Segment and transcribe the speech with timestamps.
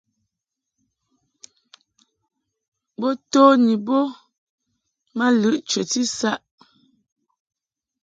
[2.99, 3.99] Bo to ni bo
[5.17, 6.39] ma lɨʼ chəti saʼ.